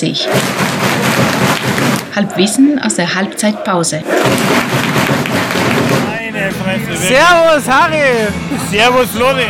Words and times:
who's 0.00 0.24
coming. 0.24 0.32
9.30 2.12 2.16
Halbwissen 2.16 2.78
aus 2.78 2.94
der 2.96 3.14
Halbzeitpause. 3.14 4.02
Meine 6.06 6.50
Fresse. 6.52 6.96
Servus, 6.96 7.68
Harry. 7.68 8.28
Servus, 8.70 9.10
Flori. 9.10 9.46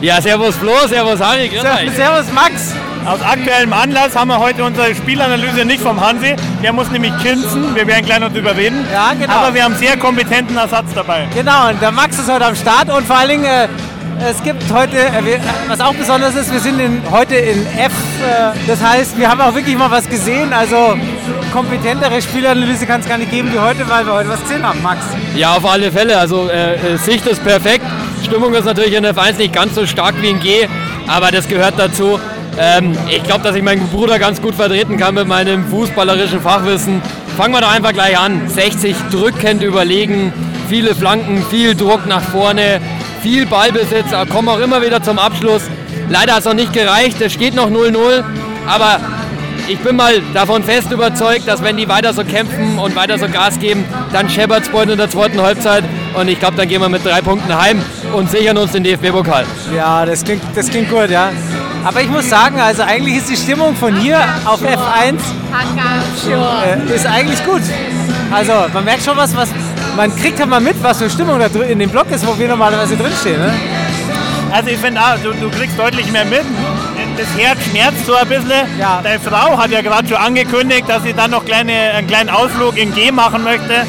Ja, 0.00 0.20
servus 0.20 0.56
Flo, 0.56 0.72
servus 0.86 1.20
Harry, 1.20 1.48
grüß 1.48 1.64
euch. 1.64 1.90
Servus, 1.96 2.30
Max. 2.32 2.74
Aus 3.06 3.20
aktuellem 3.20 3.72
Anlass 3.72 4.16
haben 4.16 4.28
wir 4.28 4.38
heute 4.38 4.64
unsere 4.64 4.94
Spielanalyse 4.94 5.64
nicht 5.64 5.80
vom 5.82 6.00
Hansi. 6.00 6.36
Der 6.62 6.72
muss 6.72 6.90
nämlich 6.90 7.12
kinzen. 7.18 7.74
Wir 7.74 7.86
werden 7.86 8.04
gleich 8.06 8.20
noch 8.20 8.32
drüber 8.32 8.56
reden. 8.56 8.86
Ja, 8.92 9.12
genau. 9.12 9.32
Aber 9.32 9.54
wir 9.54 9.64
haben 9.64 9.74
sehr 9.76 9.96
kompetenten 9.96 10.56
Ersatz 10.56 10.86
dabei. 10.94 11.26
Genau, 11.34 11.68
und 11.68 11.82
der 11.82 11.92
Max 11.92 12.18
ist 12.18 12.30
heute 12.30 12.46
am 12.46 12.56
Start 12.56 12.90
und 12.90 13.06
vor 13.06 13.16
allen 13.16 13.28
Dingen, 13.30 13.44
äh, 13.44 13.68
es 14.20 14.42
gibt 14.42 14.62
heute, 14.72 14.98
äh, 14.98 15.38
was 15.68 15.80
auch 15.80 15.94
besonders 15.94 16.34
ist, 16.34 16.52
wir 16.52 16.60
sind 16.60 16.78
in, 16.80 17.02
heute 17.10 17.36
in 17.36 17.66
F. 17.66 17.92
Äh, 18.22 18.56
das 18.66 18.82
heißt, 18.82 19.18
wir 19.18 19.28
haben 19.30 19.40
auch 19.40 19.54
wirklich 19.54 19.76
mal 19.76 19.90
was 19.90 20.08
gesehen. 20.08 20.52
Also 20.52 20.96
kompetentere 21.52 22.20
Spielanalyse 22.20 22.86
kann 22.86 23.00
es 23.00 23.08
gar 23.08 23.18
nicht 23.18 23.30
geben 23.30 23.52
wie 23.52 23.58
heute, 23.58 23.88
weil 23.88 24.06
wir 24.06 24.12
heute 24.12 24.28
was 24.28 24.40
gesehen 24.42 24.66
haben, 24.66 24.82
Max. 24.82 25.00
Ja, 25.36 25.54
auf 25.54 25.66
alle 25.66 25.90
Fälle. 25.90 26.18
Also 26.18 26.48
äh, 26.48 26.74
äh, 26.74 26.96
Sicht 26.98 27.26
ist 27.26 27.42
perfekt. 27.44 27.84
Stimmung 28.24 28.54
ist 28.54 28.64
natürlich 28.64 28.94
in 28.94 29.04
F1 29.04 29.38
nicht 29.38 29.52
ganz 29.52 29.74
so 29.74 29.86
stark 29.86 30.14
wie 30.20 30.28
in 30.28 30.40
G, 30.40 30.66
aber 31.06 31.30
das 31.30 31.46
gehört 31.48 31.74
dazu. 31.76 32.18
Ähm, 32.58 32.96
ich 33.10 33.22
glaube, 33.24 33.42
dass 33.42 33.56
ich 33.56 33.62
meinen 33.62 33.86
Bruder 33.88 34.18
ganz 34.18 34.40
gut 34.40 34.54
vertreten 34.54 34.96
kann 34.96 35.14
mit 35.14 35.26
meinem 35.26 35.66
fußballerischen 35.66 36.40
Fachwissen. 36.40 37.02
Fangen 37.36 37.52
wir 37.52 37.60
doch 37.60 37.74
einfach 37.74 37.92
gleich 37.92 38.18
an. 38.18 38.48
60 38.48 38.94
drückend 39.10 39.62
überlegen, 39.62 40.32
viele 40.68 40.94
Flanken, 40.94 41.44
viel 41.50 41.74
Druck 41.74 42.06
nach 42.06 42.22
vorne, 42.22 42.80
viel 43.24 43.46
Ballbesitz, 43.46 44.12
aber 44.12 44.30
kommen 44.30 44.50
auch 44.50 44.58
immer 44.58 44.82
wieder 44.82 45.02
zum 45.02 45.18
Abschluss. 45.18 45.62
Leider 46.10 46.34
hat 46.34 46.40
es 46.40 46.44
noch 46.44 46.52
nicht 46.52 46.74
gereicht, 46.74 47.18
es 47.22 47.32
steht 47.32 47.54
noch 47.54 47.70
0-0, 47.70 48.22
aber 48.66 49.00
ich 49.66 49.78
bin 49.78 49.96
mal 49.96 50.20
davon 50.34 50.62
fest 50.62 50.92
überzeugt, 50.92 51.48
dass 51.48 51.62
wenn 51.62 51.78
die 51.78 51.88
weiter 51.88 52.12
so 52.12 52.22
kämpfen 52.22 52.78
und 52.78 52.94
weiter 52.94 53.18
so 53.18 53.26
Gas 53.26 53.58
geben, 53.58 53.86
dann 54.12 54.28
scheppert 54.28 54.64
es 54.70 54.90
in 54.90 54.98
der 54.98 55.08
zweiten 55.08 55.40
Halbzeit 55.40 55.84
und 56.12 56.28
ich 56.28 56.38
glaube, 56.38 56.58
dann 56.58 56.68
gehen 56.68 56.82
wir 56.82 56.90
mit 56.90 57.02
drei 57.02 57.22
Punkten 57.22 57.58
heim 57.58 57.80
und 58.12 58.30
sichern 58.30 58.58
uns 58.58 58.72
den 58.72 58.84
DFB-Pokal. 58.84 59.46
Ja, 59.74 60.04
das 60.04 60.22
klingt, 60.22 60.42
das 60.54 60.68
klingt 60.68 60.90
gut, 60.90 61.08
ja. 61.08 61.32
Aber 61.82 62.02
ich 62.02 62.10
muss 62.10 62.28
sagen, 62.28 62.60
also 62.60 62.82
eigentlich 62.82 63.16
ist 63.16 63.30
die 63.30 63.36
Stimmung 63.36 63.74
von 63.74 63.96
hier 63.96 64.18
auf 64.44 64.60
F1 64.62 65.16
äh, 66.28 66.94
ist 66.94 67.06
eigentlich 67.06 67.42
gut. 67.46 67.62
Also 68.30 68.52
man 68.74 68.84
merkt 68.84 69.02
schon 69.02 69.16
was, 69.16 69.34
was 69.34 69.48
man 69.96 70.14
kriegt 70.16 70.38
halt 70.40 70.50
mal 70.50 70.60
mit, 70.60 70.82
was 70.82 70.98
für 70.98 71.10
Stimmung 71.10 71.38
da 71.38 71.48
drin 71.48 71.68
in 71.70 71.78
dem 71.78 71.90
Block 71.90 72.10
ist, 72.10 72.26
wo 72.26 72.38
wir 72.38 72.48
normalerweise 72.48 72.96
drinstehen. 72.96 73.40
Ne? 73.40 73.52
Also 74.52 74.70
ich 74.70 74.78
finde, 74.78 75.00
auch, 75.00 75.18
du, 75.22 75.32
du 75.32 75.50
kriegst 75.50 75.78
deutlich 75.78 76.10
mehr 76.12 76.24
mit. 76.24 76.42
Das 77.16 77.26
Herz 77.38 77.58
schmerzt 77.64 78.06
so 78.06 78.14
ein 78.14 78.28
bisschen. 78.28 78.78
Ja. 78.78 79.00
Deine 79.02 79.20
Frau 79.20 79.56
hat 79.56 79.70
ja 79.70 79.80
gerade 79.82 80.06
schon 80.08 80.16
angekündigt, 80.16 80.84
dass 80.88 81.02
sie 81.04 81.12
dann 81.12 81.30
noch 81.30 81.44
kleine, 81.44 81.72
einen 81.72 82.06
kleinen 82.06 82.28
Ausflug 82.30 82.76
in 82.76 82.92
G 82.94 83.10
machen 83.12 83.44
möchte. 83.44 83.86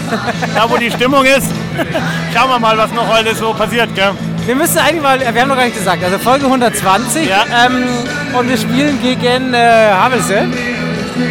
da 0.55 0.69
wo 0.69 0.77
die 0.77 0.91
Stimmung 0.91 1.25
ist. 1.25 1.47
Schauen 2.33 2.49
wir 2.49 2.59
mal, 2.59 2.77
was 2.77 2.91
noch 2.93 3.07
heute 3.07 3.35
so 3.35 3.53
passiert. 3.53 3.93
Gell? 3.95 4.11
Wir 4.45 4.55
müssen 4.55 4.77
eigentlich 4.77 5.01
mal, 5.01 5.19
wir 5.19 5.41
haben 5.41 5.49
noch 5.49 5.55
gar 5.55 5.65
nicht 5.65 5.77
gesagt, 5.77 6.03
also 6.03 6.19
Folge 6.19 6.45
120 6.45 7.27
Ja. 7.27 7.45
ähm, 7.65 7.83
und 8.37 8.47
wir 8.47 8.57
spielen 8.57 8.99
gegen 9.01 9.53
äh, 9.55 9.89
Havelse 9.91 10.43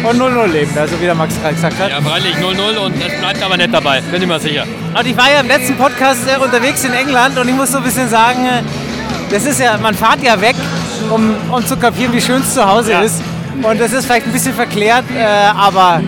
und 0.09 0.21
0-0 0.21 0.47
leben, 0.47 0.71
also 0.77 0.99
wie 0.99 1.05
der 1.05 1.15
Max 1.15 1.39
gerade 1.41 1.53
gesagt 1.55 1.79
hat. 1.79 1.89
Ja, 1.89 2.01
freilich 2.01 2.35
0-0 2.35 2.77
und 2.77 2.93
es 2.95 3.19
bleibt 3.19 3.43
aber 3.43 3.57
nicht 3.57 3.73
dabei, 3.73 4.01
bin 4.01 4.21
ich 4.21 4.27
mir 4.27 4.39
sicher. 4.39 4.63
Und 4.97 5.07
ich 5.07 5.17
war 5.17 5.31
ja 5.31 5.39
im 5.41 5.47
letzten 5.47 5.75
Podcast 5.75 6.21
unterwegs 6.43 6.83
in 6.83 6.93
England 6.93 7.37
und 7.37 7.47
ich 7.47 7.55
muss 7.55 7.71
so 7.71 7.77
ein 7.77 7.83
bisschen 7.83 8.09
sagen, 8.09 8.45
äh, 8.45 8.61
das 9.33 9.45
ist 9.45 9.59
ja, 9.59 9.77
man 9.77 9.93
fährt 9.95 10.21
ja 10.23 10.39
weg, 10.39 10.55
um, 11.09 11.33
um 11.51 11.65
zu 11.65 11.77
kapieren, 11.77 12.13
wie 12.13 12.21
schön 12.21 12.41
es 12.41 12.53
zu 12.53 12.65
Hause 12.67 12.91
Ja. 12.91 13.01
ist. 13.01 13.21
Und 13.61 13.79
das 13.79 13.93
ist 13.93 14.05
vielleicht 14.05 14.25
ein 14.25 14.33
bisschen 14.33 14.53
verklärt, 14.53 15.05
äh, 15.17 15.23
aber 15.57 16.01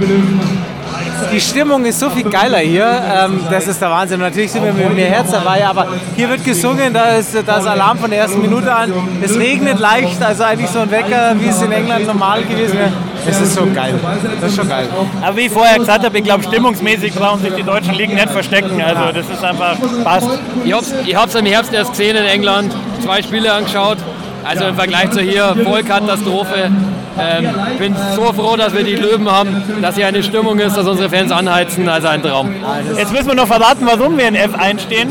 die 1.32 1.40
Stimmung 1.42 1.84
ist 1.86 2.00
so 2.00 2.10
viel 2.10 2.24
geiler 2.30 2.60
hier. 2.60 2.86
Ähm, 3.26 3.40
das 3.50 3.68
ist 3.68 3.82
der 3.82 3.90
Wahnsinn. 3.90 4.20
Natürlich 4.20 4.52
sind 4.52 4.64
wir 4.64 4.74
mit 4.74 4.94
mehr 4.96 5.10
Herz 5.10 5.32
dabei, 5.32 5.66
aber 5.66 5.88
hier 6.16 6.30
wird 6.30 6.44
gesungen, 6.44 6.94
da 6.94 7.16
ist 7.16 7.36
das 7.46 7.66
Alarm 7.66 7.98
von 7.98 8.10
der 8.10 8.20
ersten 8.20 8.42
Minute 8.42 8.74
an. 8.74 8.92
Es 9.22 9.38
regnet 9.38 9.80
leicht, 9.80 10.22
also 10.22 10.44
eigentlich 10.44 10.70
so 10.70 10.80
ein 10.80 10.92
Wecker, 10.92 11.36
wie 11.40 11.48
es 11.48 11.62
in 11.62 11.72
England 11.72 12.06
normal 12.08 12.44
gewesen 12.44 12.78
wäre. 12.78 12.92
Es 13.26 13.42
ist 13.42 13.56
so 13.56 13.66
geil. 13.74 13.96
Das 14.40 14.52
ist 14.52 14.58
schon 14.58 14.70
geil. 14.70 14.88
Aber 15.22 15.38
wie 15.38 15.42
ich 15.42 15.52
vorher 15.52 15.80
gesagt 15.80 16.06
habe, 16.06 16.18
ich 16.18 16.24
glaube, 16.24 16.44
stimmungsmäßig 16.44 17.14
brauchen 17.14 17.42
sich 17.42 17.54
die 17.54 17.64
deutschen 17.64 17.94
Ligen 17.94 18.16
nicht 18.16 18.30
verstecken. 18.30 18.82
Also 18.82 19.12
das 19.12 19.30
ist 19.30 19.44
einfach 19.44 19.78
passt. 20.04 20.30
Ich 20.64 20.74
hab's, 20.74 20.94
ich 21.06 21.16
hab's 21.16 21.36
im 21.36 21.46
Herbst 21.46 21.74
erst 21.74 21.92
gesehen 21.92 22.16
in 22.16 22.26
England, 22.26 22.74
zwei 23.04 23.22
Spiele 23.22 23.52
angeschaut. 23.52 23.98
Also 24.48 24.66
im 24.66 24.76
Vergleich 24.76 25.12
zu 25.12 25.22
hier, 25.22 25.56
Vollkatastrophe. 25.64 26.72
Ähm, 27.20 27.50
bin 27.80 27.96
so 28.16 28.32
froh, 28.32 28.56
dass 28.56 28.74
wir 28.76 28.84
die 28.84 28.96
Löwen 28.96 29.30
haben, 29.30 29.64
dass 29.82 29.96
hier 29.96 30.06
eine 30.08 30.22
Stimmung 30.22 30.60
ist, 30.60 30.78
dass 30.78 30.88
unsere 30.88 31.10
Fans 31.10 31.32
anheizen. 31.32 31.90
Also 31.90 32.08
ein 32.08 32.22
Traum. 32.22 32.54
Jetzt 32.96 33.12
müssen 33.12 33.28
wir 33.28 33.36
noch 33.36 33.48
verraten, 33.48 33.88
warum 33.88 34.18
wir 34.18 34.28
in 34.28 34.36
F1 34.36 34.82
stehen. 34.82 35.10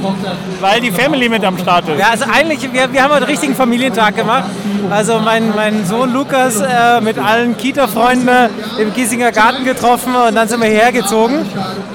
Weil 0.61 0.81
die 0.81 0.93
Family 0.93 1.29
mit 1.29 1.45
am 1.45 1.59
Start 1.59 1.89
ist. 1.89 1.99
Ja, 1.99 2.11
also 2.11 2.25
eigentlich, 2.33 2.73
wir, 2.73 2.93
wir 2.93 3.03
haben 3.03 3.13
einen 3.13 3.25
richtigen 3.25 3.55
Familientag 3.55 4.17
gemacht. 4.17 4.45
Also 4.91 5.19
mein, 5.19 5.53
mein 5.55 5.85
Sohn 5.85 6.13
Lukas 6.13 6.61
äh, 6.61 7.01
mit 7.01 7.19
allen 7.19 7.57
Kita-Freunden 7.57 8.29
im 8.79 8.93
Giesinger 8.95 9.33
Garten 9.33 9.65
getroffen 9.65 10.15
und 10.15 10.35
dann 10.35 10.47
sind 10.47 10.63
wir 10.63 10.69
hierher 10.69 10.93
gezogen. 10.93 11.45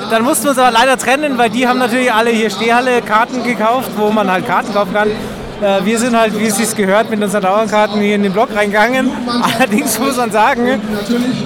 Dann 0.09 0.23
mussten 0.23 0.43
wir 0.43 0.49
uns 0.51 0.59
aber 0.59 0.71
leider 0.71 0.97
trennen, 0.97 1.37
weil 1.37 1.49
die 1.49 1.67
haben 1.67 1.79
natürlich 1.79 2.11
alle 2.11 2.31
hier 2.31 2.49
Stehhalle-Karten 2.49 3.43
gekauft, 3.43 3.91
wo 3.95 4.11
man 4.11 4.29
halt 4.29 4.45
Karten 4.45 4.73
kaufen 4.73 4.93
kann. 4.93 5.07
Äh, 5.61 5.85
Wir 5.85 5.99
sind 5.99 6.17
halt, 6.17 6.37
wie 6.39 6.47
es 6.47 6.57
sich 6.57 6.75
gehört, 6.75 7.09
mit 7.09 7.21
unseren 7.23 7.41
Dauerkarten 7.43 8.01
hier 8.01 8.15
in 8.15 8.23
den 8.23 8.33
Block 8.33 8.49
reingegangen. 8.55 9.11
Allerdings 9.57 9.99
muss 9.99 10.17
man 10.17 10.31
sagen, 10.31 10.81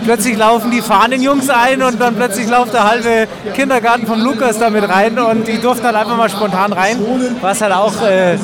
plötzlich 0.06 0.38
laufen 0.38 0.72
die 0.72 0.81
Fahnenjungs 0.81 1.50
ein 1.50 1.81
und 1.84 2.00
dann 2.00 2.16
plötzlich 2.16 2.48
läuft 2.50 2.74
der 2.74 2.90
halbe 2.90 3.28
Kindergarten 3.53 4.08
von 4.08 4.20
Lukas 4.22 4.58
damit 4.59 4.88
rein 4.88 5.18
und 5.20 5.48
die 5.48 5.59
durften 5.59 5.86
halt 5.86 5.96
einfach 5.98 6.18
mal 6.18 6.30
spontan 6.30 6.72
rein, 6.74 6.98
was 7.42 7.62
halt 7.62 7.74
auch 7.74 7.94
äh, 8.02 8.38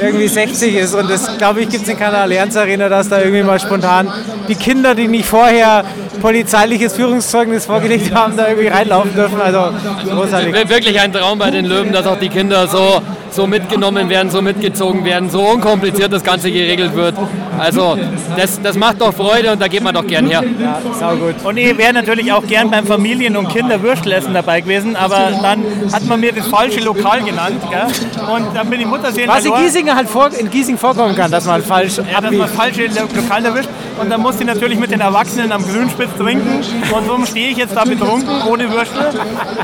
irgendwie 0.00 0.28
60 0.28 0.74
ist. 0.76 0.94
Und 0.94 1.10
das, 1.10 1.36
glaube 1.38 1.60
ich, 1.60 1.68
gibt 1.68 1.82
es 1.84 1.88
in 1.90 1.98
keiner 1.98 2.18
Allianz 2.18 2.56
Arena, 2.56 2.88
dass 2.88 3.08
da 3.08 3.18
irgendwie 3.20 3.42
mal 3.42 3.60
spontan 3.60 4.10
die 4.48 4.54
Kinder, 4.54 4.94
die 4.94 5.08
nicht 5.08 5.26
vorher 5.26 5.84
polizeiliches 6.22 6.94
Führungszeugnis 6.94 7.66
vorgelegt 7.66 8.14
haben, 8.14 8.36
da 8.36 8.48
irgendwie 8.48 8.68
reinlaufen 8.68 9.14
dürfen. 9.14 9.40
Also 9.40 9.70
großartig. 10.10 10.54
Wir- 10.54 10.68
Wirklich 10.68 11.00
ein 11.00 11.12
Traum 11.12 11.38
bei 11.38 11.50
den 11.50 11.64
Löwen, 11.64 11.92
dass 11.92 12.06
auch 12.06 12.18
die 12.18 12.28
Kinder 12.28 12.66
so, 12.68 13.00
so 13.30 13.46
mitgenommen 13.46 14.08
werden, 14.08 14.30
so 14.30 14.42
mitgezogen 14.42 15.04
werden, 15.04 15.30
so 15.30 15.40
unkompliziert 15.42 16.12
das 16.12 16.22
Ganze 16.22 16.50
geregelt 16.50 16.94
wird. 16.94 17.14
Also 17.58 17.96
das, 18.36 18.60
das 18.62 18.76
macht 18.76 19.00
doch 19.00 19.12
Freude 19.14 19.52
und 19.52 19.60
da 19.60 19.68
geht 19.68 19.82
man 19.82 19.94
doch 19.94 20.06
gern 20.06 20.26
her. 20.26 20.42
Ja, 20.60 20.78
sau 20.98 21.16
gut. 21.16 21.34
Und 21.44 21.56
ich 21.56 21.76
wäre 21.76 21.92
natürlich 21.92 22.32
auch 22.32 22.46
gern 22.46 22.70
beim 22.70 22.86
Familien- 22.86 23.36
und 23.36 23.48
Kinderwürstelessen 23.48 24.32
dabei 24.34 24.60
gewesen, 24.60 24.96
aber 24.96 25.30
dann 25.42 25.62
hat 25.92 26.04
man 26.06 26.20
mir 26.20 26.32
das 26.32 26.46
falsche 26.46 26.80
Lokal 26.80 27.22
genannt. 27.22 27.60
Gell? 27.70 27.86
Und 28.34 28.46
dann 28.54 28.68
bin 28.70 28.80
ich 28.80 28.86
Mutterseelen 28.86 29.28
Was 29.28 29.44
in. 29.44 29.52
Giesing 29.54 29.94
halt 29.94 30.08
vor, 30.08 30.30
in 30.38 30.50
Giesing 30.50 30.78
vorkommen 30.78 31.14
kann, 31.16 31.30
dass 31.30 31.46
man 31.46 31.62
falsch 31.62 31.98
Ja, 32.12 32.20
dass 32.20 32.32
man 32.32 32.48
falsche 32.48 32.86
Lo- 32.86 33.08
Lokal 33.14 33.44
erwischt. 33.44 33.68
Und 34.00 34.10
dann 34.10 34.20
musste 34.20 34.44
ich 34.44 34.48
natürlich 34.48 34.78
mit 34.78 34.92
den 34.92 35.00
Erwachsenen 35.00 35.50
am 35.50 35.64
Grünspitz 35.66 36.10
trinken. 36.16 36.60
Und 36.94 37.06
so 37.06 37.26
stehe 37.26 37.50
ich 37.50 37.56
jetzt 37.56 37.74
da 37.76 37.82
betrunken, 37.84 38.28
ohne 38.48 38.70
Würstel. 38.70 39.06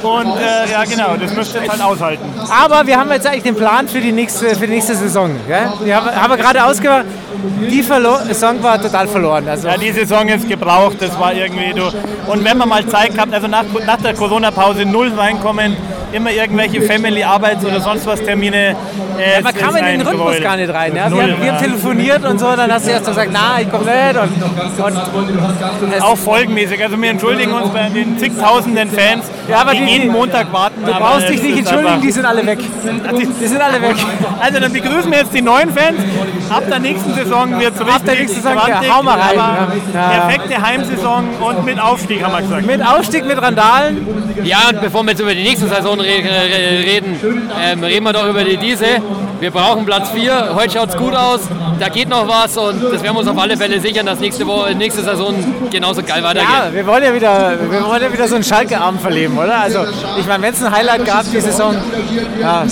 Und 0.02 0.26
äh, 0.36 0.70
ja, 0.72 0.82
genau, 0.84 1.16
das 1.20 1.34
müsst 1.36 1.54
ihr 1.54 1.60
jetzt 1.62 1.70
halt 1.70 1.80
aushalten. 1.82 2.24
Aber 2.50 2.84
wir 2.86 2.98
haben 2.98 3.10
jetzt 3.12 3.26
eigentlich 3.28 3.44
den 3.44 3.53
Plan 3.54 3.88
für 3.88 4.00
die 4.00 4.12
nächste, 4.12 4.54
für 4.54 4.66
die 4.66 4.74
nächste 4.74 4.94
Saison. 4.94 5.30
Gell? 5.46 5.68
Wir 5.82 5.96
haben, 5.96 6.10
haben 6.14 6.30
wir 6.30 6.36
gerade 6.36 6.64
ausgemacht, 6.64 7.04
die 7.70 7.82
Verlo 7.82 8.16
Saison 8.26 8.62
war 8.62 8.80
total 8.80 9.06
verloren. 9.08 9.48
Also, 9.48 9.68
Ja, 9.68 9.76
die 9.76 9.90
Saison 9.92 10.26
ist 10.28 10.48
gebraucht, 10.48 10.96
das 11.00 11.18
war 11.18 11.32
irgendwie 11.32 11.72
du. 11.74 11.84
Und 12.30 12.44
wenn 12.44 12.56
man 12.58 12.68
mal 12.68 12.86
Zeit 12.86 13.14
gehabt, 13.14 13.32
also 13.34 13.46
nach, 13.48 13.64
nach 13.86 13.96
der 13.98 14.14
Corona-Pause 14.14 14.84
null 14.86 15.12
reinkommen, 15.16 15.76
immer 16.12 16.30
irgendwelche 16.30 16.80
Family-Arbeits- 16.80 17.64
oder 17.64 17.80
sonst 17.80 18.06
was 18.06 18.22
Termine. 18.22 18.76
Äh, 19.18 19.40
man 19.42 19.52
es 19.54 19.60
kam 19.60 19.74
in 19.76 19.84
den 19.84 20.00
Rhythmus 20.00 20.26
Gräuel. 20.26 20.40
gar 20.40 20.56
nicht 20.56 20.72
rein. 20.72 20.94
Ja? 20.94 21.04
Wir, 21.04 21.10
Null, 21.10 21.22
haben, 21.22 21.28
wir 21.42 21.52
haben 21.52 21.60
ja. 21.60 21.66
telefoniert 21.68 22.24
und 22.24 22.38
so, 22.38 22.46
dann 22.54 22.72
hast 22.72 22.86
du 22.86 22.90
erst 22.92 23.06
gesagt, 23.06 23.30
na, 23.32 23.60
ich 23.60 23.68
komme 23.70 23.84
nicht. 23.84 24.16
Und, 24.78 25.92
und 25.92 26.02
Auch 26.02 26.16
folgenmäßig. 26.16 26.82
Also 26.82 27.00
wir 27.00 27.10
entschuldigen 27.10 27.52
uns 27.52 27.68
bei 27.70 27.88
den 27.88 28.16
zigtausenden 28.18 28.90
Fans, 28.90 29.24
Ja, 29.48 29.58
aber 29.58 29.72
die, 29.72 29.78
die- 29.84 29.84
jeden 29.92 30.02
die- 30.04 30.08
Montag 30.10 30.52
warten. 30.52 30.84
du 30.84 30.92
brauchst 30.92 31.28
dich 31.28 31.42
nicht 31.42 31.58
entschuldigen, 31.58 32.00
die 32.00 32.12
sind 32.12 32.24
alle 32.26 32.46
weg. 32.46 32.58
Die 33.44 33.48
sind 33.48 33.60
alle 33.60 33.80
weg. 33.82 33.96
Also 34.40 34.58
dann 34.58 34.72
begrüßen 34.72 35.10
wir 35.10 35.18
jetzt 35.18 35.34
die 35.34 35.42
neuen 35.42 35.70
Fans. 35.70 36.00
Ab 36.48 36.62
der 36.66 36.78
nächsten 36.78 37.12
Saison 37.14 37.60
wird 37.60 37.74
es 37.74 37.80
richtig 37.80 38.04
der 38.06 38.14
nächsten 38.14 38.42
Saison, 38.42 38.56
ja, 38.68 38.82
hau 38.90 39.02
mal 39.02 39.18
rein. 39.18 39.36
Ja. 39.92 40.08
Perfekte 40.08 40.62
Heimsaison 40.62 41.28
und 41.40 41.64
mit 41.64 41.78
Aufstieg, 41.78 42.22
haben 42.24 42.32
wir 42.32 42.40
gesagt. 42.40 42.66
Mit 42.66 42.86
Aufstieg, 42.86 43.26
mit 43.26 43.40
Randalen. 43.40 44.06
Ja, 44.44 44.68
und 44.70 44.80
bevor 44.80 45.02
wir 45.02 45.10
jetzt 45.10 45.20
über 45.20 45.34
die 45.34 45.42
nächste 45.42 45.68
Saison 45.68 46.00
re 46.00 46.06
re 46.06 46.84
reden, 46.84 47.20
ähm, 47.62 47.84
reden 47.84 48.04
wir 48.04 48.12
doch 48.14 48.26
über 48.28 48.44
die 48.44 48.56
Diese. 48.56 48.86
Wir 49.40 49.50
brauchen 49.50 49.84
Platz 49.84 50.10
4. 50.10 50.54
Heute 50.54 50.72
schaut 50.72 50.88
es 50.90 50.96
gut 50.96 51.14
aus. 51.14 51.40
Da 51.78 51.88
geht 51.88 52.08
noch 52.08 52.26
was 52.28 52.56
und 52.56 52.82
das 52.82 53.02
werden 53.02 53.14
wir 53.14 53.20
uns 53.20 53.28
auf 53.28 53.38
alle 53.38 53.56
Fälle 53.56 53.80
sichern, 53.80 54.06
dass 54.06 54.20
nächste, 54.20 54.46
Woche, 54.46 54.74
nächste 54.74 55.02
Saison 55.02 55.34
genauso 55.70 56.02
geil 56.02 56.22
weitergeht. 56.22 56.48
Ja, 56.50 56.72
wir 56.72 56.86
wollen 56.86 57.04
ja 57.04 57.12
wieder, 57.12 57.58
wir 57.68 57.84
wollen 57.84 58.02
ja 58.02 58.12
wieder 58.12 58.28
so 58.28 58.36
einen 58.36 58.44
Schalke-Abend 58.44 59.00
verleben, 59.00 59.36
oder? 59.36 59.58
Also, 59.58 59.80
ich 60.18 60.26
meine, 60.26 60.44
wenn 60.44 60.54
es 60.54 60.62
ein 60.62 60.70
Highlight 60.70 61.04
gab, 61.04 61.24
die 61.30 61.40
Saison. 61.40 61.74
Ja. 62.40 62.64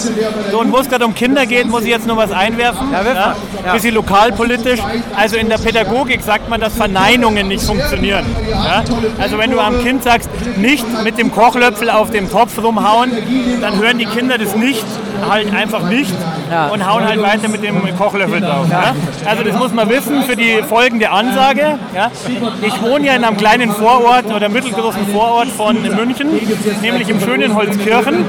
So, 0.50 0.61
und 0.62 0.72
wo 0.72 0.78
es 0.78 0.88
gerade 0.88 1.04
um 1.04 1.14
Kinder 1.14 1.44
geht, 1.44 1.66
muss 1.66 1.82
ich 1.82 1.88
jetzt 1.88 2.06
noch 2.06 2.16
was 2.16 2.30
einwerfen. 2.30 2.90
Ja, 2.92 3.04
wirf 3.04 3.14
mal. 3.14 3.36
Ja. 3.64 3.72
Bisschen 3.72 3.94
lokalpolitisch. 3.94 4.80
Also 5.16 5.36
in 5.36 5.48
der 5.48 5.58
Pädagogik 5.58 6.22
sagt 6.22 6.48
man, 6.48 6.60
dass 6.60 6.74
Verneinungen 6.74 7.48
nicht 7.48 7.64
funktionieren. 7.64 8.24
Ja? 8.48 8.84
Also 9.18 9.38
wenn 9.38 9.50
du 9.50 9.60
am 9.60 9.82
Kind 9.82 10.04
sagst, 10.04 10.30
nicht 10.56 10.86
mit 11.04 11.18
dem 11.18 11.32
Kochlöffel 11.32 11.90
auf 11.90 12.10
dem 12.10 12.30
Topf 12.30 12.62
rumhauen, 12.62 13.10
dann 13.60 13.78
hören 13.80 13.98
die 13.98 14.06
Kinder 14.06 14.38
das 14.38 14.54
nicht, 14.56 14.84
halt 15.28 15.52
einfach 15.54 15.82
nicht 15.88 16.12
Ja. 16.50 16.68
und 16.68 16.86
hauen 16.88 17.06
halt 17.06 17.22
weiter 17.22 17.48
mit 17.48 17.62
dem 17.62 17.76
Kochlöffel 17.96 18.40
drauf. 18.40 18.66
Ja? 18.70 18.94
Also 19.28 19.42
das 19.44 19.56
muss 19.58 19.72
man 19.72 19.88
wissen 19.88 20.22
für 20.22 20.36
die 20.36 20.62
folgende 20.68 21.10
Ansage. 21.10 21.78
Ja? 21.94 22.10
Ich 22.62 22.82
wohne 22.82 23.06
ja 23.06 23.14
in 23.14 23.24
einem 23.24 23.36
kleinen 23.36 23.70
Vorort 23.72 24.26
oder 24.34 24.48
mittelgroßen 24.48 25.06
Vorort 25.08 25.48
von 25.48 25.80
München, 25.82 26.28
nämlich 26.80 27.08
im 27.08 27.20
schönen 27.20 27.54
Holzkirchen. 27.54 28.24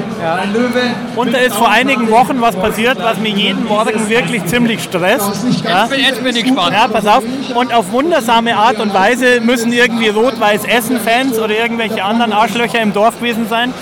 Und 1.16 1.34
da 1.34 1.38
ist 1.38 1.56
vor 1.56 1.70
einigen 1.70 2.10
Wochen 2.12 2.42
was 2.42 2.56
passiert, 2.56 2.98
was 3.02 3.18
mir 3.20 3.30
jeden 3.30 3.66
Morgen 3.68 4.10
wirklich 4.10 4.46
ziemlich 4.46 4.84
stresst. 4.84 5.32
Ja? 5.64 5.86
Ich 5.86 5.90
bin, 5.90 6.00
jetzt 6.00 6.24
bin 6.24 6.36
ich 6.36 6.44
gespannt. 6.44 6.74
Ja, 6.74 6.88
pass 6.88 7.06
auf. 7.06 7.24
Und 7.56 7.74
auf 7.74 7.92
wundersame 7.92 8.56
Art 8.56 8.80
und 8.80 8.94
Weise 8.94 9.42
müssen 9.42 9.72
irgendwie 9.74 10.10
Rot-Weiß-Essen-Fans 10.10 11.40
oder 11.40 11.58
irgendwelche 11.58 12.04
anderen 12.04 12.34
Arschlöcher 12.34 12.82
im 12.82 12.94
Dorf 12.94 13.18
gewesen 13.20 13.48
sein. 13.50 13.74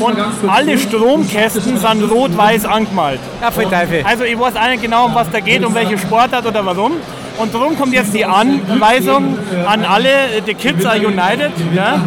Und 0.00 0.16
alle 0.48 0.78
Stromkästen 0.78 1.78
sind 1.78 2.02
rot-weiß 2.10 2.59
angemalt. 2.64 3.20
Ja, 3.40 3.50
für 3.50 3.62
Teufel. 3.64 4.02
Also 4.04 4.24
ich 4.24 4.38
weiß 4.38 4.54
nicht 4.70 4.82
genau, 4.82 5.06
um 5.06 5.14
was 5.14 5.30
da 5.30 5.40
geht, 5.40 5.64
um 5.64 5.74
welche 5.74 5.98
Sportart 5.98 6.46
oder 6.46 6.64
warum. 6.64 6.92
Und 7.38 7.54
darum 7.54 7.78
kommt 7.78 7.94
jetzt 7.94 8.12
die 8.12 8.24
Anweisung 8.24 9.38
an 9.66 9.84
alle, 9.84 10.10
the 10.44 10.54
Kids 10.54 10.84
are 10.84 10.98
united, 10.98 11.52
ja, 11.74 12.00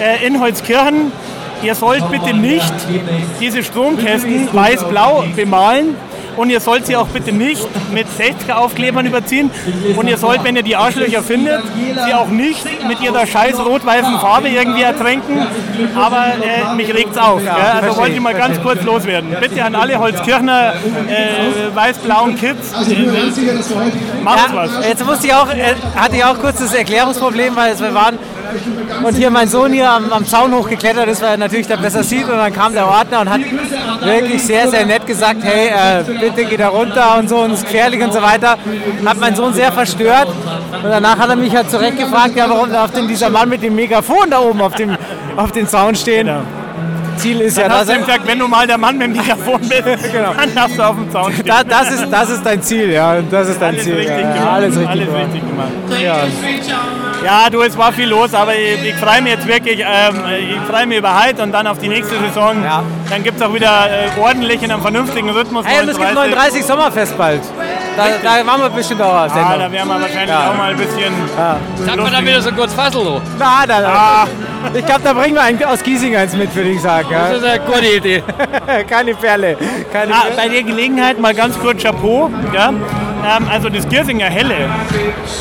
äh, 0.00 0.26
in 0.26 0.40
Holzkirchen. 0.40 1.12
Ihr 1.62 1.74
sollt 1.74 2.08
bitte 2.10 2.32
nicht 2.34 2.72
diese 3.40 3.64
Stromkästen 3.64 4.48
weiß-blau 4.52 5.24
bemalen 5.34 5.96
und 6.38 6.50
ihr 6.50 6.60
sollt 6.60 6.86
sie 6.86 6.96
auch 6.96 7.08
bitte 7.08 7.32
nicht 7.32 7.66
mit 7.92 8.06
60er-Aufklebern 8.06 9.04
überziehen 9.06 9.50
und 9.96 10.08
ihr 10.08 10.16
sollt, 10.16 10.44
wenn 10.44 10.56
ihr 10.56 10.62
die 10.62 10.76
Arschlöcher 10.76 11.22
findet, 11.22 11.62
sie 12.06 12.14
auch 12.14 12.28
nicht 12.28 12.64
mit 12.86 13.00
ihrer 13.00 13.26
scheiß 13.26 13.58
rot-weißen 13.58 14.18
Farbe 14.20 14.48
irgendwie 14.48 14.82
ertränken, 14.82 15.46
aber 15.94 16.26
äh, 16.40 16.74
mich 16.76 16.94
regt's 16.94 17.18
auf. 17.18 17.44
Ja, 17.44 17.54
also 17.54 17.78
verstehe 17.78 17.96
wollte 17.96 18.14
ich 18.14 18.20
mal 18.20 18.34
ganz 18.34 18.60
kurz 18.62 18.82
loswerden. 18.84 19.36
Bitte 19.40 19.64
an 19.64 19.74
alle 19.74 19.98
Holzkirchner 19.98 20.74
äh, 20.74 21.74
weiß-blauen 21.74 22.36
Kids, 22.36 22.72
äh, 22.72 24.22
macht 24.22 24.54
was. 24.54 24.70
Jetzt 24.86 25.04
musste 25.04 25.26
ich 25.26 25.34
auch, 25.34 25.50
äh, 25.50 25.74
hatte 25.96 26.16
ich 26.16 26.24
auch 26.24 26.38
kurz 26.38 26.58
das 26.58 26.72
Erklärungsproblem, 26.72 27.56
weil 27.56 27.78
wir 27.78 27.94
waren 27.94 28.18
und 29.04 29.16
hier 29.16 29.30
mein 29.30 29.48
Sohn 29.48 29.72
hier 29.72 29.90
am, 29.90 30.12
am 30.12 30.24
Zaun 30.26 30.52
hochgeklettert 30.54 31.08
ist, 31.08 31.22
weil 31.22 31.30
er 31.30 31.36
natürlich 31.36 31.66
da 31.66 31.76
besser 31.76 32.02
sieht 32.02 32.24
und 32.24 32.36
dann 32.36 32.52
kam 32.52 32.72
der 32.72 32.86
Ordner 32.86 33.20
und 33.20 33.30
hat 33.30 33.40
wirklich 34.02 34.42
sehr, 34.42 34.68
sehr 34.68 34.86
nett 34.86 35.06
gesagt, 35.06 35.38
hey, 35.42 35.68
äh, 35.68 36.04
bitte 36.20 36.44
geh 36.44 36.56
da 36.56 36.68
runter 36.68 37.18
und 37.18 37.28
so 37.28 37.38
und 37.40 37.52
es 37.52 37.58
ist 37.60 37.66
gefährlich 37.66 38.02
und 38.02 38.12
so 38.12 38.22
weiter. 38.22 38.56
Hat 39.06 39.18
mein 39.20 39.34
Sohn 39.34 39.52
sehr 39.54 39.72
verstört 39.72 40.28
und 40.28 40.90
danach 40.90 41.18
hat 41.18 41.28
er 41.28 41.36
mich 41.36 41.54
halt 41.54 41.70
zurecht 41.70 41.98
gefragt, 41.98 42.36
ja, 42.36 42.48
warum 42.48 42.70
darf 42.70 42.90
denn 42.92 43.08
dieser 43.08 43.30
Mann 43.30 43.48
mit 43.48 43.62
dem 43.62 43.74
Megafon 43.74 44.30
da 44.30 44.40
oben 44.40 44.60
auf 44.60 44.74
dem, 44.74 44.96
auf 45.36 45.52
dem 45.52 45.66
Zaun 45.66 45.94
stehen? 45.94 46.28
Ziel 47.16 47.40
ist 47.40 47.58
ja, 47.58 47.68
Dann 47.68 47.78
dass 47.80 47.88
ihm 47.88 47.94
er, 47.94 47.98
gesagt, 48.06 48.26
wenn 48.28 48.38
du 48.38 48.46
mal 48.46 48.64
der 48.66 48.78
Mann 48.78 48.96
mit 48.96 49.08
dem 49.08 49.12
Mikrofon 49.16 49.60
bist, 49.60 49.72
Genau. 50.12 50.34
dann 50.34 50.54
darfst 50.54 50.78
du 50.78 50.82
auf 50.84 50.94
dem 50.94 51.10
Zaun 51.10 51.32
stehen. 51.32 51.46
da, 51.46 51.64
das, 51.64 51.90
ist, 51.90 52.06
das 52.12 52.30
ist 52.30 52.46
dein 52.46 52.62
Ziel, 52.62 52.90
ja, 52.92 53.16
das 53.28 53.48
ist 53.48 53.60
dein 53.60 53.70
Alles 53.74 53.82
Ziel. 53.84 53.94
richtig 53.94 54.16
ja, 54.20 54.32
gemacht. 54.34 54.48
Alles 54.52 54.76
richtig 54.76 54.88
Alles 54.88 55.06
gemacht. 55.06 55.24
richtig 55.24 55.48
gemacht. 55.48 56.00
Ja. 56.00 56.16
Ja, 57.24 57.50
du, 57.50 57.62
es 57.62 57.76
war 57.76 57.92
viel 57.92 58.08
los, 58.08 58.32
aber 58.32 58.54
ich, 58.54 58.82
ich 58.84 58.94
freue 58.94 59.20
mich 59.22 59.32
jetzt 59.32 59.46
wirklich, 59.46 59.80
ähm, 59.80 60.22
ich 60.50 60.60
freue 60.70 60.86
mich 60.86 60.98
über 60.98 61.22
heute 61.24 61.42
und 61.42 61.52
dann 61.52 61.66
auf 61.66 61.78
die 61.78 61.88
nächste 61.88 62.14
Saison. 62.18 62.62
Ja. 62.62 62.82
Dann 63.10 63.22
gibt 63.22 63.40
es 63.40 63.46
auch 63.46 63.52
wieder 63.52 63.88
äh, 63.90 64.20
ordentlich 64.20 64.62
in 64.62 64.70
einem 64.70 64.82
vernünftigen 64.82 65.30
Rhythmus. 65.30 65.66
Hey, 65.66 65.82
und 65.82 65.88
es 65.88 65.98
gibt 65.98 66.14
39. 66.14 66.62
39 66.62 66.66
Sommerfest 66.66 67.18
bald. 67.18 67.40
Da, 67.96 68.06
da 68.22 68.44
machen 68.44 68.62
wir 68.62 68.70
bestimmt 68.70 69.02
auch 69.02 69.12
was. 69.12 69.32
Ah, 69.32 69.56
da 69.58 69.72
werden 69.72 69.88
wir 69.88 70.00
wahrscheinlich 70.00 70.28
Ja. 70.28 70.50
auch 70.50 70.56
mal 70.56 70.70
ein 70.70 70.76
bisschen. 70.76 71.12
Sagt 71.84 71.96
man 71.96 72.12
dann 72.12 72.24
wieder 72.24 72.40
so 72.40 72.52
kurz 72.52 72.72
Fassel. 72.72 73.20
Na, 73.38 73.66
da, 73.66 73.80
da. 73.80 73.88
Ah, 73.92 74.26
Ich 74.74 74.84
glaube, 74.86 75.00
da 75.04 75.12
bringen 75.12 75.34
wir 75.34 75.42
einen 75.42 75.62
aus 75.64 75.82
Giesing 75.82 76.16
eins 76.16 76.34
mit, 76.36 76.54
würde 76.54 76.70
ich 76.70 76.80
sagen. 76.80 77.08
Das 77.10 77.30
Ja. 77.30 77.36
ist 77.36 77.44
eine 77.44 77.60
gute 77.60 77.86
Idee. 77.86 78.22
Keine 78.88 79.14
Perle. 79.14 79.56
Keine 79.92 80.12
ah, 80.14 80.20
Perle. 80.22 80.36
bei 80.36 80.48
der 80.48 80.62
Gelegenheit 80.62 81.18
mal 81.20 81.34
ganz 81.34 81.58
kurz 81.58 81.82
Chapeau. 81.82 82.30
Ja? 82.54 82.72
Ähm, 83.36 83.46
also 83.50 83.68
das 83.68 83.88
Giersinger 83.88 84.26
Helle. 84.26 84.54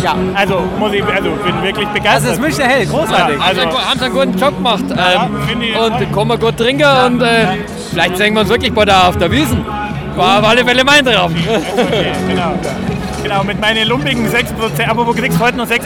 Ja. 0.03 0.15
Also 0.35 0.63
muss 0.79 0.93
ich, 0.93 1.03
also 1.03 1.29
bin 1.31 1.61
wirklich 1.63 1.85
Das 1.85 1.93
begeistert. 1.93 2.31
ist 2.33 2.41
Münchner 2.41 2.65
Hell, 2.65 2.85
großartig. 2.85 3.37
Ja, 3.39 3.45
Also, 3.45 3.61
Also- 3.61 3.79
haben 3.79 3.99
sie 3.99 4.05
einen 4.05 4.13
guten 4.13 4.37
Job 4.37 4.55
gemacht. 4.57 4.83
Ähm, 4.89 5.61
ich 5.61 5.79
und 5.79 6.11
kommen 6.11 6.31
wir 6.31 6.37
gut 6.37 6.57
trinken 6.57 6.83
und 7.05 7.21
äh, 7.21 7.47
vielleicht 7.91 8.17
sehen 8.17 8.33
wir 8.33 8.41
uns 8.41 8.49
wirklich 8.49 8.73
bei 8.73 8.85
der, 8.85 9.07
auf 9.07 9.17
der 9.17 9.31
Wiesen. 9.31 9.65
War 10.15 10.39
auf 10.39 10.47
alle 10.49 10.65
Fälle 10.65 10.83
mein 10.83 11.05
Traum. 11.05 11.33
Okay, 11.77 12.11
genau. 12.27 12.53
Genau, 13.27 13.43
mit 13.43 13.59
meinen 13.59 13.85
lumpigen 13.89 14.25
6%. 14.25 14.87
Aber 14.87 15.05
wo 15.05 15.11
kriegst 15.11 15.37
du 15.37 15.43
heute 15.43 15.57
noch 15.57 15.67
6%, 15.67 15.81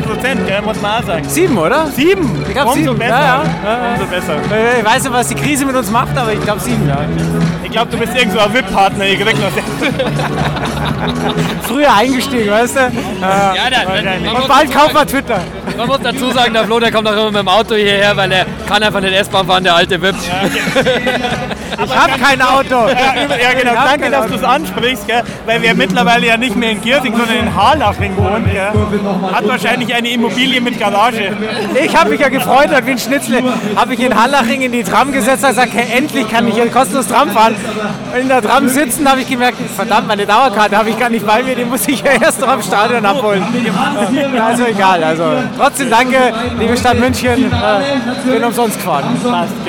gell? 0.45 0.61
muss 0.61 0.79
man 0.79 1.01
auch 1.01 1.07
sagen. 1.07 1.27
Sieben, 1.27 1.57
oder? 1.57 1.87
Sieben? 1.87 2.39
Ich 2.47 2.53
glaub, 2.53 2.67
Umso 2.67 2.77
sieben. 2.79 2.99
besser. 2.99 3.09
Ja, 3.09 3.19
ja. 3.19 3.43
Ja, 3.63 3.71
ja. 3.87 3.93
Umso 3.93 4.05
besser. 4.05 4.33
Äh, 4.35 4.79
Ich 4.79 4.85
weiß 4.85 5.03
nicht, 5.05 5.13
was 5.13 5.27
die 5.27 5.33
Krise 5.35 5.65
mit 5.65 5.75
uns 5.75 5.89
macht, 5.89 6.15
aber 6.15 6.33
ich 6.33 6.41
glaube 6.43 6.59
sieben. 6.59 6.87
Ja. 6.87 6.99
Ich 7.63 7.71
glaube, 7.71 7.89
du 7.89 7.97
bist 7.97 8.15
irgend 8.15 8.33
so 8.33 8.39
ein 8.39 8.53
VIP-Partner. 8.53 9.05
Ich 9.05 9.19
krieg 9.19 9.35
noch. 9.39 9.49
Früher 11.67 11.91
eingestiegen, 11.95 12.51
weißt 12.51 12.75
du? 12.75 12.79
Ja, 12.79 12.91
dann, 13.71 13.87
man, 13.87 14.05
Und 14.27 14.33
muss 14.39 14.47
bald 14.47 14.69
wir 14.69 14.79
sagen, 14.79 15.07
Twitter. 15.07 15.39
man 15.77 15.87
muss 15.87 15.99
dazu 16.03 16.29
sagen, 16.31 16.53
der 16.53 16.65
Flo, 16.65 16.79
der 16.79 16.91
kommt 16.91 17.07
auch 17.07 17.13
immer 17.13 17.31
mit 17.31 17.39
dem 17.39 17.47
Auto 17.47 17.73
hierher, 17.73 18.15
weil 18.15 18.31
er 18.31 18.45
kann 18.67 18.83
einfach 18.83 19.01
nicht 19.01 19.15
S-Bahn 19.15 19.47
fahren, 19.47 19.63
der 19.63 19.73
alte 19.75 19.99
Wip. 19.99 20.13
Ich 21.83 21.95
habe 21.95 22.11
kein 22.19 22.39
Auto. 22.41 22.87
Ja, 22.89 23.13
ja 23.41 23.53
genau. 23.59 23.73
Danke, 23.73 24.11
dass 24.11 24.27
du 24.27 24.35
es 24.35 24.43
ansprichst, 24.43 25.07
gell? 25.07 25.23
weil 25.45 25.61
wir 25.61 25.73
mittlerweile 25.73 26.27
ja 26.27 26.37
nicht 26.37 26.55
mehr 26.55 26.71
in 26.71 26.81
Giersing, 26.81 27.15
sondern 27.15 27.30
in 27.39 27.55
Harlaching. 27.55 28.15
Gell? 28.15 28.71
Hat 29.33 29.47
wahrscheinlich 29.47 29.93
eine 29.93 30.09
Immobilie 30.09 30.61
mit 30.61 30.79
Garage. 30.79 31.31
Ich 31.83 31.95
habe 31.95 32.09
mich 32.11 32.19
ja 32.19 32.29
gefreut, 32.29 32.69
wie 32.85 32.91
ein 32.91 32.97
Schnitzle 32.97 33.43
habe 33.75 33.93
ich 33.93 33.99
in 33.99 34.19
Hallaching 34.19 34.61
in 34.61 34.71
die 34.71 34.83
Tram 34.83 35.11
gesetzt 35.11 35.43
und 35.43 35.49
gesagt, 35.49 35.71
hey, 35.73 35.97
endlich 35.97 36.29
kann 36.29 36.47
ich 36.47 36.55
hier 36.55 36.67
kostenlos 36.69 37.07
Tram 37.07 37.29
fahren. 37.31 37.55
Und 38.13 38.19
in 38.19 38.27
der 38.27 38.41
Tram 38.41 38.67
sitzen 38.67 39.09
habe 39.09 39.21
ich 39.21 39.27
gemerkt, 39.27 39.57
verdammt, 39.75 40.07
meine 40.07 40.25
Dauerkarte 40.25 40.77
habe 40.77 40.89
ich 40.89 40.99
gar 40.99 41.09
nicht 41.09 41.25
bei 41.25 41.43
mir, 41.43 41.55
die 41.55 41.65
muss 41.65 41.87
ich 41.87 42.01
ja 42.01 42.11
erst 42.21 42.41
noch 42.41 42.49
am 42.49 42.61
Stadion 42.61 43.05
abholen. 43.05 43.43
Ja, 44.35 44.45
Also 44.45 44.65
egal, 44.65 45.03
also 45.03 45.23
trotzdem 45.57 45.89
danke, 45.89 46.17
liebe 46.59 46.75
Stadt 46.77 46.99
München, 46.99 47.51
äh, 47.51 48.29
bin 48.29 48.43
umsonst 48.43 48.77
gefahren. 48.77 49.05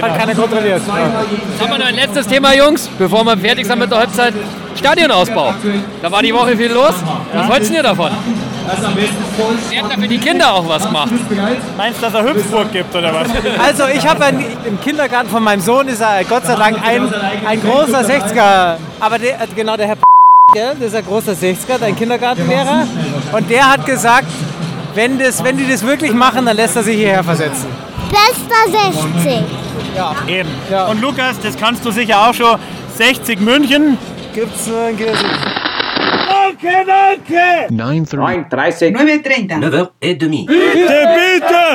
Hat 0.01 0.19
keiner 0.19 0.35
kontrolliert. 0.35 0.83
Ja. 0.87 1.65
Haben 1.65 1.73
wir 1.73 1.79
noch 1.79 1.87
ein 1.87 1.95
letztes 1.95 2.27
Thema, 2.27 2.55
Jungs, 2.55 2.89
bevor 2.99 3.25
wir 3.25 3.37
fertig 3.37 3.67
sind 3.67 3.79
mit 3.79 3.91
der 3.91 3.99
Halbzeit. 3.99 4.35
Stadionausbau. 4.77 5.55
Da 6.01 6.11
war 6.11 6.23
die 6.23 6.35
Woche 6.35 6.57
viel 6.57 6.73
los. 6.73 6.95
Was 7.33 7.49
wollten 7.49 7.75
ihr 7.75 7.83
davon? 7.83 8.11
Ihr 9.71 9.83
habt 9.83 9.93
da 9.93 10.01
für 10.01 10.09
die 10.09 10.19
Kinder 10.19 10.53
auch 10.55 10.69
was 10.69 10.87
gemacht. 10.87 11.11
Meinst 11.77 11.99
du, 11.99 12.03
dass 12.03 12.15
er 12.15 12.25
Hüpfburg 12.25 12.73
gibt 12.73 12.95
oder 12.95 13.13
was? 13.13 13.29
Also 13.59 13.85
ich 13.89 14.07
habe 14.07 14.25
im 14.65 14.81
Kindergarten 14.81 15.29
von 15.29 15.43
meinem 15.43 15.61
Sohn 15.61 15.89
ist 15.89 16.01
er 16.01 16.25
Gott 16.25 16.47
sei 16.47 16.55
Dank 16.55 16.79
ein, 16.87 17.13
ein 17.47 17.61
großer 17.61 18.01
60er, 18.01 18.77
aber 19.01 19.19
der, 19.19 19.41
äh, 19.43 19.47
genau 19.55 19.77
der 19.77 19.89
Herr 19.89 19.97
gell, 20.55 20.77
das 20.79 20.89
ist 20.89 20.95
ein 20.95 21.07
großer 21.07 21.33
60er, 21.33 21.83
ein 21.83 21.97
Kindergartenlehrer 21.97 22.87
und 23.33 23.51
der 23.51 23.73
hat 23.73 23.87
gesagt, 23.87 24.29
wenn, 24.95 25.19
das, 25.19 25.43
wenn 25.43 25.57
die 25.57 25.69
das 25.69 25.83
wirklich 25.85 26.13
machen, 26.13 26.45
dann 26.47 26.57
lässt 26.57 26.77
er 26.77 26.83
sich 26.83 26.97
hierher 26.97 27.25
versetzen. 27.25 27.67
Bester 28.11 28.91
60. 29.25 29.43
Eben. 30.27 30.51
Ja. 30.71 30.87
Und 30.87 31.01
Lukas, 31.01 31.41
das 31.43 31.57
kannst 31.57 31.85
du 31.85 31.91
sicher 31.91 32.29
auch 32.29 32.35
schon. 32.35 32.59
60 32.97 33.41
München. 33.41 33.97
Gibt's 34.35 34.67
äh, 34.67 34.91
in 34.91 34.97
Giersing? 34.97 35.29
Danke, 36.27 36.85
danke! 36.87 37.69
9.30. 37.71 38.49
9.30. 38.49 38.97
9.30. 38.97 39.61
9h30. 40.01 40.47
Bitte, 40.47 40.99
bitte! 41.17 41.73